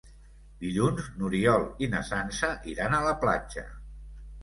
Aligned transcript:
Dilluns 0.63 1.09
n'Oriol 1.19 1.67
i 1.85 1.91
na 1.93 2.03
Sança 2.09 2.53
iran 2.75 2.99
a 3.03 3.07
la 3.11 3.17
platja. 3.25 3.71